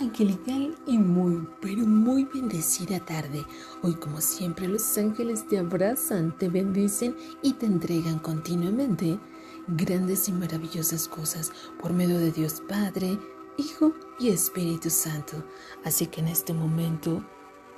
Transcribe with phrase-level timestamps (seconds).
[0.00, 3.44] angelical y muy, pero muy bendecida tarde.
[3.82, 9.18] Hoy como siempre los ángeles te abrazan, te bendicen y te entregan continuamente
[9.68, 13.18] grandes y maravillosas cosas por medio de Dios Padre,
[13.56, 15.44] Hijo y Espíritu Santo.
[15.84, 17.24] Así que en este momento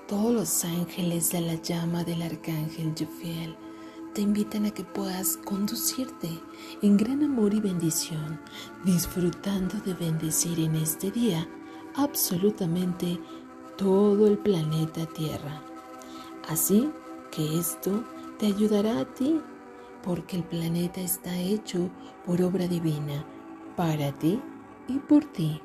[0.07, 3.57] todos los ángeles de la llama del arcángel Jofiel
[4.15, 6.29] te invitan a que puedas conducirte
[6.83, 8.41] en gran amor y bendición,
[8.85, 11.49] disfrutando de bendecir en este día
[11.99, 13.21] absolutamente
[13.77, 15.63] todo el planeta Tierra.
[16.49, 16.91] Así
[17.31, 18.05] que esto
[18.39, 19.41] te ayudará a ti,
[20.03, 21.91] porque el planeta está hecho
[22.25, 23.25] por obra divina,
[23.77, 24.41] para ti
[24.87, 25.61] y por ti.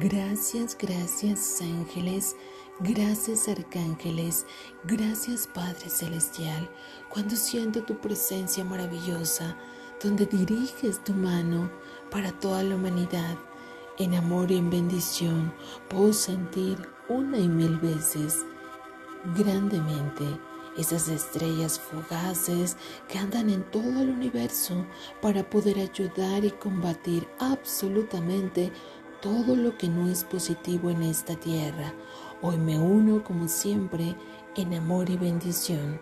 [0.00, 2.36] Gracias, gracias ángeles,
[2.80, 4.46] gracias arcángeles,
[4.84, 6.70] gracias Padre Celestial,
[7.10, 9.56] cuando siento tu presencia maravillosa,
[10.02, 11.70] donde diriges tu mano
[12.10, 13.36] para toda la humanidad
[13.98, 15.52] en amor y en bendición
[15.88, 16.78] puedo sentir
[17.08, 18.44] una y mil veces
[19.36, 20.24] grandemente
[20.76, 22.76] esas estrellas fugaces
[23.08, 24.84] que andan en todo el universo
[25.22, 28.72] para poder ayudar y combatir absolutamente
[29.20, 31.94] todo lo que no es positivo en esta tierra.
[32.42, 34.16] Hoy me uno como siempre
[34.56, 36.00] en amor y bendición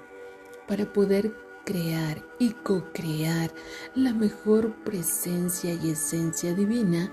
[0.66, 3.52] para poder crear y co-crear
[3.94, 7.12] la mejor presencia y esencia divina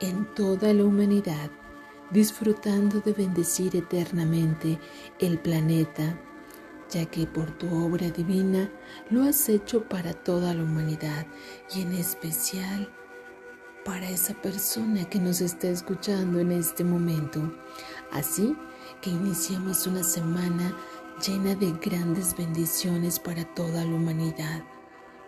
[0.00, 1.50] en toda la humanidad,
[2.10, 4.78] disfrutando de bendecir eternamente
[5.18, 6.18] el planeta,
[6.90, 8.70] ya que por tu obra divina
[9.10, 11.26] lo has hecho para toda la humanidad
[11.74, 12.90] y en especial
[13.84, 17.52] para esa persona que nos está escuchando en este momento.
[18.10, 18.56] Así
[19.00, 20.76] que iniciamos una semana
[21.24, 24.64] llena de grandes bendiciones para toda la humanidad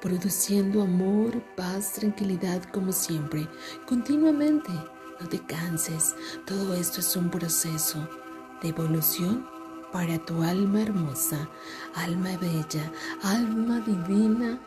[0.02, 3.48] produciendo amor, paz, tranquilidad como siempre,
[3.86, 4.72] continuamente.
[5.20, 8.08] No te canses, todo esto es un proceso
[8.60, 9.46] de evolución
[9.92, 11.48] para tu alma hermosa,
[11.94, 12.92] alma bella,
[13.22, 14.58] alma divina,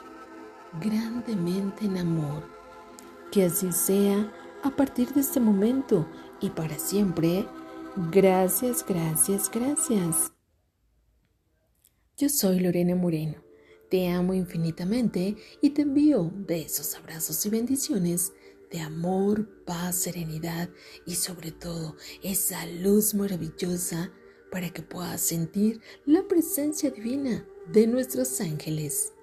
[0.79, 2.44] grandemente en amor.
[3.29, 4.31] Que así sea
[4.63, 6.07] a partir de este momento
[6.40, 7.45] y para siempre.
[8.12, 10.31] Gracias, gracias, gracias.
[12.16, 13.44] Yo soy Lorena Moreno
[13.95, 18.33] te amo infinitamente y te envío besos, abrazos y bendiciones
[18.69, 20.69] de amor, paz, serenidad
[21.06, 24.11] y sobre todo esa luz maravillosa
[24.51, 29.14] para que puedas sentir la presencia divina de nuestros ángeles.